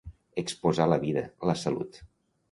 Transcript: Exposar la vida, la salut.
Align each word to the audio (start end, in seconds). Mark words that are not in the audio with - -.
Exposar 0.41 0.87
la 0.93 0.97
vida, 1.03 1.23
la 1.51 1.55
salut. 1.65 2.01